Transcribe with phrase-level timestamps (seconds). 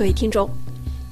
[0.00, 0.48] 各位听众，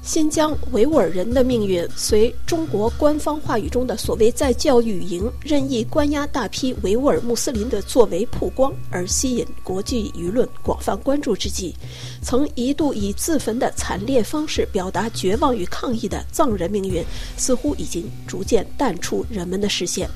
[0.01, 11.75] 新疆维吾尔人的命运随中国官方话语中的所谓在教育营任意关押大批维吾尔穆斯林的作为曝光而吸引国际舆论广泛关注之际，
[12.23, 17.05] 曾一度以自焚的惨烈方式表达绝望与抗议的藏人命运，
[17.37, 20.09] 似乎已经逐渐淡出人们的视线。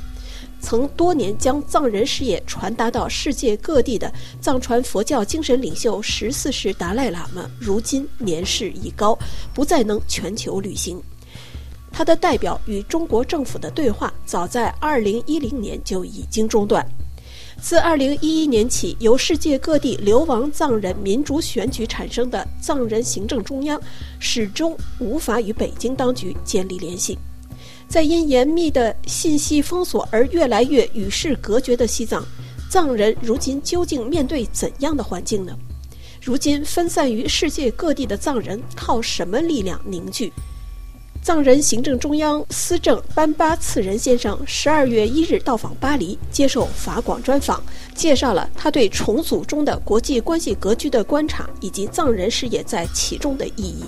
[0.63, 9.15] 曾多年将藏人事业传达到世界各地的藏传佛教精神领袖十四世达赖喇嘛，如今年事已高，
[9.53, 10.99] 不再能全球旅行。
[11.91, 16.83] 他的代表与中国政府的对话，早在二零一零年就已经中断。
[17.61, 23.79] 自二零一一年起，由世界各地流亡藏人民主选举产生的藏人行政中央，
[24.17, 27.19] 始终无法与北京当局建立联系。
[27.93, 32.25] 在因严密的信息封锁而越来越与世隔绝的西藏，
[32.67, 35.55] 藏人如今究竟面对怎样的环境呢？
[36.19, 40.33] 如今分散于世界各地的藏人靠什么力量凝聚？
[41.21, 47.61] 藏人行政中央司政班巴次仁先生十二月一日到访巴黎，接受法广专访，
[47.93, 53.83] 介绍了他对重组中的国际关系格局的观察，以及藏人事业在其中的意义。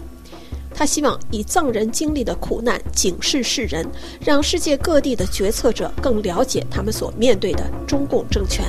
[0.76, 8.66] 他希望以藏人经历的苦难警示世人，让世界各地的决策者更了解他们所面对的中共政权。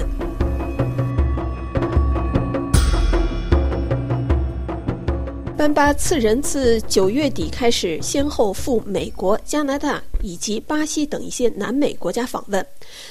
[5.56, 12.64] 班巴次仁自九月底开始，先后赴美国、加拿大以及巴西等一些南美国家访问。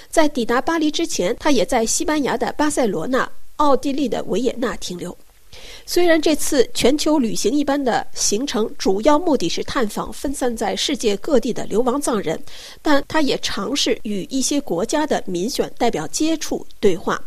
[0.10, 5.18] 在抵达巴黎之前，他也在西班牙的巴塞罗那、奥地利的维也纳停留。
[5.88, 12.40] 虽然这次全球旅行一般的行程主要目的是探访分散在世界各地的流亡藏人，
[12.82, 17.22] 但他也尝试与一些国家的民选代表接触对话。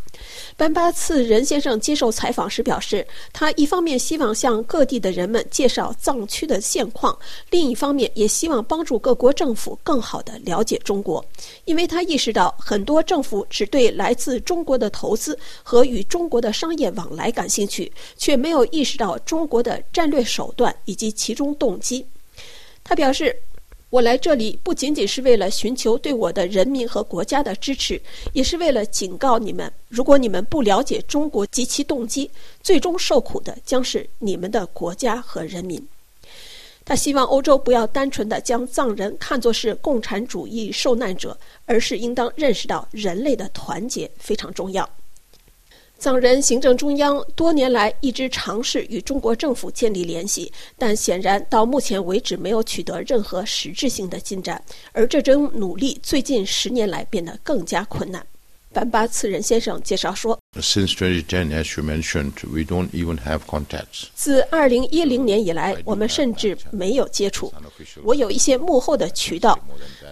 [0.57, 7.17] 班巴次仁先生接受采访时表示，他一方面希望向各地的人们介绍藏区的现况，
[7.51, 11.25] 另一方面也希望帮助各国政府更好地了解中国，
[11.65, 22.07] 因为他意识到很多政府只对来自中国的投资和与中国的商业往来感兴趣，却没有意识到中国的战略手段以及其中动机。
[22.83, 23.37] 他表示。
[23.91, 27.99] 我来这里不仅仅是为了寻求对我的人民和国家的支持，
[28.35, 32.31] 也是为了警告你们：如果你们不了解中国及其动机，
[32.63, 35.83] 最终受苦的将是你们的国家和人民。
[36.85, 44.89] 他希望欧洲不要单纯的将藏人看作是共产主义受难者，而是应当认识到人类的团结非常重要。
[45.99, 54.63] 藏人行政中央多年来一直尝试与中国政府建立联系，但显然到目前为止没有取得任何实质性的进展。
[54.93, 58.25] 而这种努力最近十年来变得更加困难。
[58.71, 64.05] 班巴次仁先生介绍说：“Since 2010, as you mentioned, we don't even have contacts.
[64.15, 67.53] 自2010年以来，我们甚至没有接触。
[68.05, 69.59] 我有一些幕后的渠道，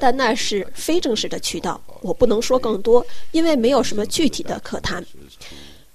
[0.00, 5.04] 但那是非正式的渠道，我不能说更多，因为没有什么具体的可谈。”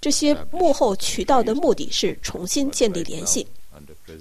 [0.02, 3.46] 这些幕后渠道的目的是重新建立联系，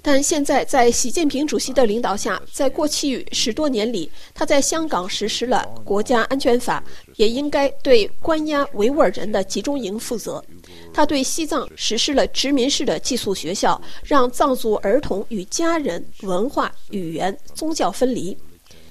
[0.03, 6.85] 但现在在习近平主席的领导下，在过去十多年里，他在香港实施了国家安全法，
[7.17, 10.45] 也应该对关押维吾尔人的集中营负责。
[10.93, 18.37] 他对西藏实施了殖民式的寄宿学校，让藏族儿童与家人、文化、语言、宗教分离，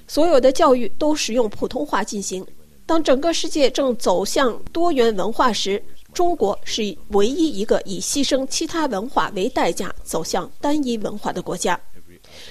[0.08, 2.44] 所有的教育都使用普通话进行。
[2.84, 5.80] 当整个世界正走向多元文化时，
[6.12, 11.78] 中国是唯一一个以牺牲其他文化为代价走向单一文化的国家。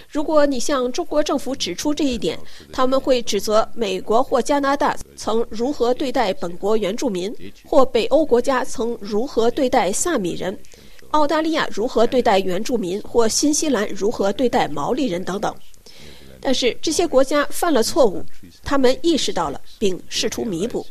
[0.09, 2.37] 如果你向中国政府指出这一点，
[2.73, 7.33] 他们会指责美国或加拿大曾如何对待本国原住民，
[7.65, 10.57] 或北欧国家曾如何对待萨米人，
[11.11, 15.53] 澳大利亚如何对待原住民，或新西兰如何对待毛利人等等。
[16.41, 18.23] 但是这些国家犯了错误，
[18.63, 20.85] 他们意识到了并试图弥补。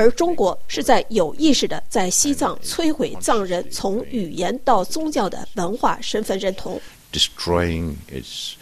[0.00, 6.80] 而中国是在有意识的在西藏摧毁藏人从语言到宗教的文化身份认同。
[7.12, 8.54] Destroying its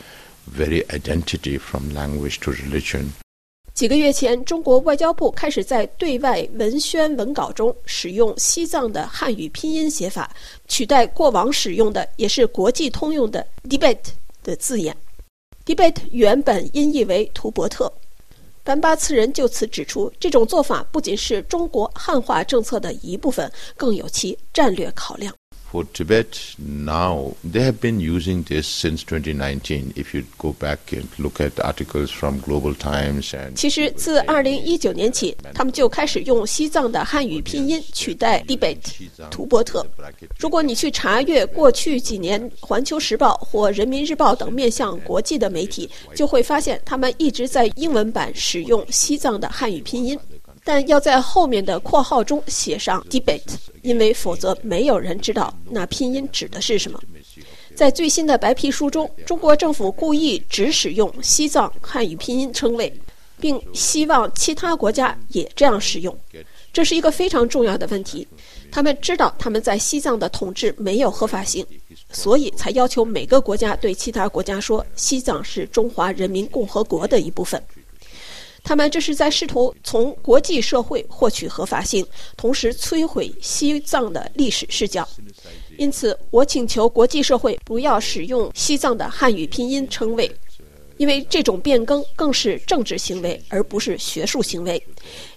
[0.52, 3.10] very identity from language to religion。
[3.72, 10.28] 几个月前，中国外交部开始在对外文宣文稿中使用西藏的汉语拼音写法，
[10.66, 14.08] 取代过往使用的也是国际通用的 “debate”
[14.42, 14.96] 的字眼。
[15.64, 17.92] “debate” 原本音译为“图伯特”。
[18.68, 25.34] 凡巴次人就此指出，这种做法不仅是中国汉化政策的一部分，更有其战略考量。
[25.70, 29.92] For Tibet now, they have been using this since 2019.
[29.96, 38.78] If you go back and look at articles from Global Times and 其实自二零一九年起，他们就开始用西藏的汉语拼音取代 Tibet
[39.30, 39.86] 图伯特。
[40.38, 50.18] 如果你去查阅过去几年《环球时报》或《人民日报》等面向国际的媒体，就会发现他们一直在英文版使用西藏的汉语拼音。
[50.68, 57.00] 但要在后面的括号中写上 debate，因为否则没有人知道那拼音指的是什么。
[57.74, 62.92] 在最新的白皮书中，中国政府故意只使用西藏汉语拼音称谓，
[63.40, 66.14] 并希望其他国家也这样使用。
[66.70, 68.28] 这是一个非常重要的问题。
[68.70, 71.64] 他们知道他们在西藏的统治没有合法性，
[72.12, 77.58] 所以才要求每个国家对其他国家说西藏是中华人民共和国的一部分。
[78.68, 82.06] 他们这是在试图从国际社会获取合法性，
[82.36, 85.08] 同时摧毁西藏的历史视角。
[85.78, 90.30] 因此，我请求国际社会不要使用西藏的汉语拼音称谓，
[90.98, 94.82] 因为这种变更更是政治行为，而不是学术行为。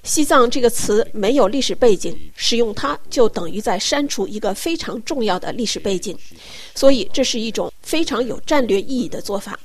[0.04, 6.18] 西藏这个词没有历史背景，使用它就等于在删除一个非常重要的历史背景，
[6.75, 9.57] 所以这是一种非常有战略意义的做法。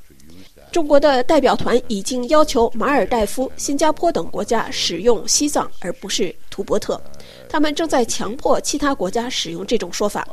[0.76, 7.00] 中国的代表团已经要求马尔代夫、新加坡等国家使用西藏，而不是图伯特。
[7.48, 10.28] 他们正在强迫其他国家使用这种说法。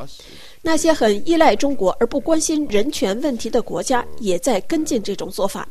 [0.61, 5.65] 那些很依赖中国而不关心人权问题的国家，也在跟进这种做法。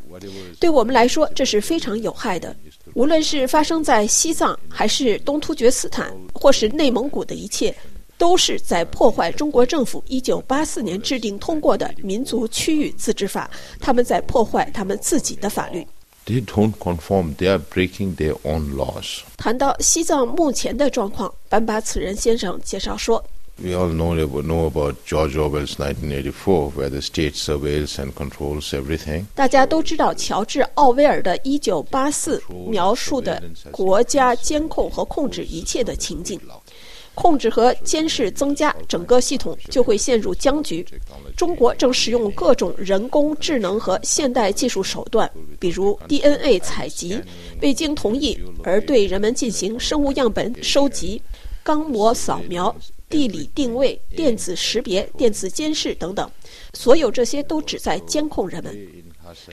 [0.59, 2.57] 对我们来说，这是非常有害的。
[2.95, 7.75] 无论是发生在西藏，还是东突厥斯坦，或是内蒙古的一切。
[8.23, 15.85] 都是在破坏中国政府一九八四年制定通过的民族区域自治法，他们在破坏他们自己的法律。
[16.25, 19.23] They don't conform; they are breaking their own laws.
[19.37, 23.25] 谈到西藏目前的状况，班巴此人先生介绍说
[23.61, 32.39] ：“We all know know about George Orwell's 1984, where the state surveils and controls everything.” 大家都知道乔治·奥威尔的《一九八四》
[32.71, 33.43] 描述的
[33.73, 36.41] 国家监控和控制一切的情景。
[37.15, 40.85] 控制和监视增加，整个系统就会陷入僵局。
[41.37, 47.19] 中国正使用各种人工智能和现代技术手段，比如 DNA 采集，
[47.61, 51.21] 未经同意而对人们进行生物样本收集、
[51.63, 52.75] 钢模扫描、
[53.09, 56.31] 地理定位、电子识别、电子监视等等。
[56.73, 58.75] 所有这些都旨在监控人们。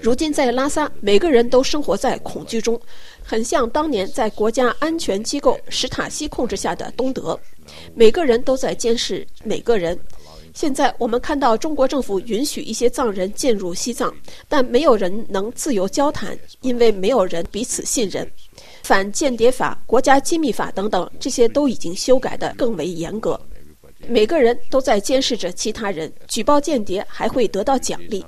[0.02, 2.80] 如今在拉萨，每个人都生活在恐惧中，
[3.24, 7.40] 很像当年在国家安全机构史塔西控制下的东德，
[7.94, 10.00] 每个人都在监视每个人。
[10.54, 14.14] 现在我们看到中国政府允许一些藏人进入西藏，
[14.48, 18.30] 但没有人能自由交谈，因为没有人彼此信任。
[18.84, 23.40] 反间谍法、国家机密法等等，这些都已经修改得更为严格。
[24.08, 28.26] 每个人都在监视着其他人，举报间谍还会得到奖励。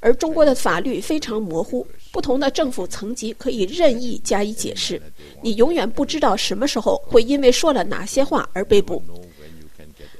[0.00, 5.00] 而中国的法律非常模糊，不同的政府层级可以任意加以解释，
[5.42, 9.02] 你永远不知道什么时候会因为说了哪些话而被捕。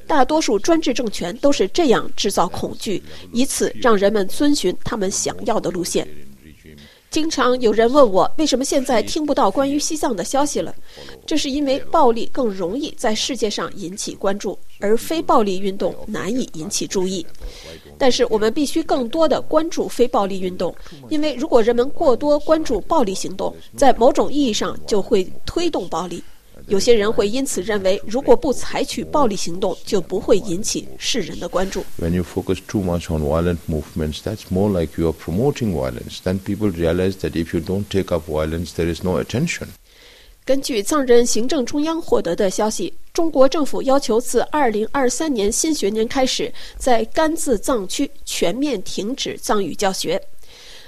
[0.07, 3.03] 大多数专制政权都是这样制造恐惧，
[3.33, 6.09] 以此让人们遵循他们想要的路线。
[7.11, 10.75] 经常有人问我，为什么现在听不到关于西藏的消息了？
[11.27, 17.27] 这是因为暴力更容易在世界上引起关注，而非暴力运动难以引起注意。
[17.97, 20.75] 但是我们必须更多的关注非暴力运动，
[21.09, 26.23] 因为如果人们过多关注暴力行动，在某种意义上就会推动暴力。
[26.69, 31.83] 有些人会因此认为，如果不采取暴力行动，就不会引起世人的关注。
[31.99, 36.19] When you focus too much on violent movements, that's more like you are promoting violence.
[36.23, 39.69] Then people realize that if you don't take up violence, there is no attention.
[40.45, 50.21] 根据藏人行政中央获得的消息，中国政府要求自2023年新学年开始，在甘孜藏区全面停止藏语教学。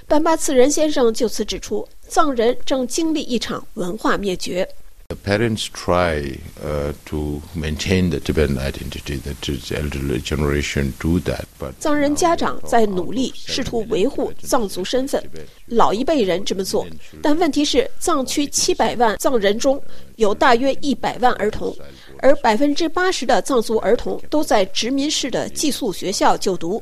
[0.07, 4.67] 班巴次仁先生就此指出，藏人正经历一场文化灭绝。
[5.15, 9.17] Parents try uh, to maintain the Tibetan identity.
[9.17, 11.45] That is, elderly generation do that.
[11.59, 15.23] But 藏人家长在努力试图维护藏族身份，
[15.67, 16.85] 老一辈人这么做。
[17.21, 19.81] 但问题是，藏区七百万藏人中
[20.15, 21.75] 有大约一百万儿童，
[22.19, 26.81] 而百分之八十的藏族儿童都在殖民式的寄宿学校就读，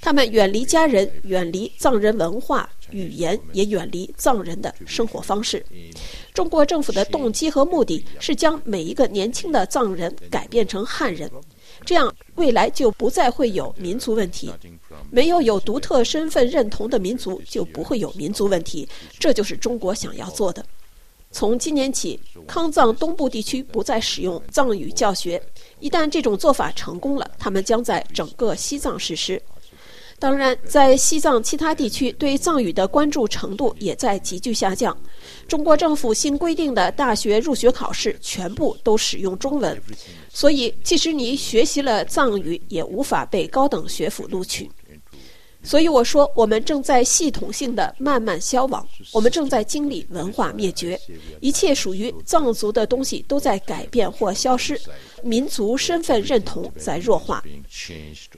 [0.00, 2.68] 他们远离家人，远离藏人文化。
[2.90, 5.62] 语言也远离藏人的生活方式。
[6.38, 11.28] 中国政府的动机和目的是将每一个年轻的藏人改变成汉人，
[11.84, 14.48] 这样未来就不再会有民族问题。
[15.10, 18.88] 没有有独特身份认同的民族，就不会有民族问题。
[19.18, 20.64] 这就是中国想要做的。
[21.32, 25.42] 从今年起，康藏东部地区不再使用藏语教学。
[25.80, 29.42] 一旦这种做法成功了，他们将在整个西藏实施。
[30.20, 34.96] 当然，在西藏其他地区对藏语的关注程度也在急剧下降。
[35.46, 39.80] 中国政府新规定的大学入学考试全部都使用中文，
[40.28, 44.68] 所以即使你学习了藏语，也无法被高等学府录取。
[45.68, 50.98] 所以我说，我们正在系统性的慢慢消亡，我们正在经历文化灭绝，
[51.40, 54.80] 一切属于藏族的东西都在改变或消失，
[55.22, 57.44] 民族身份认同在弱化。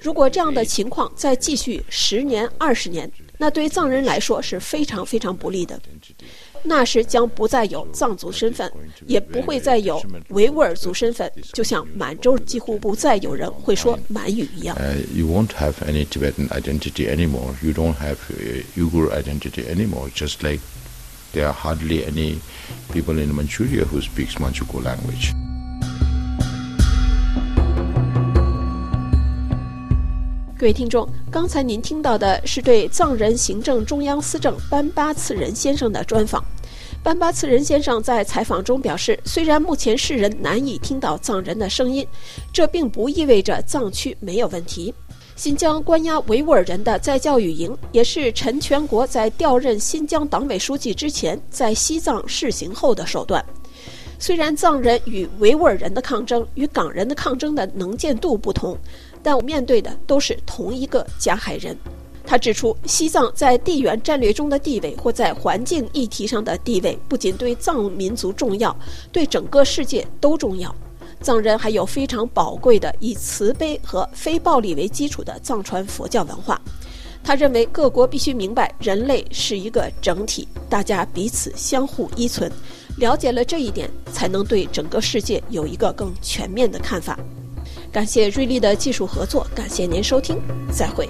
[0.00, 3.08] 如果这样的情况再继续十年、二十年，
[3.38, 5.80] 那对藏人来说是非常非常不利的。
[6.62, 8.70] 那时将不再有藏族身份，
[9.06, 14.76] 也不会再有维吾尔族身份，就像满洲几乎不再有人会说满语一样。
[15.14, 17.54] You won't have any Tibetan identity anymore.
[17.62, 18.16] You don't have
[18.76, 20.10] Uyghur identity anymore.
[20.14, 20.60] Just like
[21.32, 22.38] there are hardly any
[22.92, 25.32] people in Manchuria who speaks Manchukuo language.
[30.60, 36.44] 各位听众，刚才您听到的是对藏人行政中央司政班巴次仁先生的专访。
[37.02, 42.06] 班巴次仁先生在采访中表示，虽然目前世人难以听到藏人的声音，
[42.52, 44.92] 这并不意味着藏区没有问题。
[45.34, 53.42] 新疆关押维吾尔人的在教育营，也是陈全国在调任新疆党委书记之前在西藏试行后的手段。
[54.18, 58.76] 虽然藏人与维吾尔人的抗争与港人的抗争的能见度不同。
[59.22, 61.76] 但我面对的都是同一个加害人。
[62.26, 68.76] 他指出，西藏在地缘战略中的地位或在环境议题上的地位，不仅对藏民族重要，
[69.10, 70.72] 对整个世界都重要。
[71.20, 76.60] 藏人还有非常宝贵的以慈悲和非暴力为基础的藏传佛教文化。
[77.22, 82.50] 他认为，各国必须明白，人类是一个整体，大家彼此相互依存。
[82.96, 87.18] 了解了这一点，才能对整个世界有一个更全面的看法。
[87.92, 91.08] 感谢瑞丽的技术合作，感谢您收听，再会。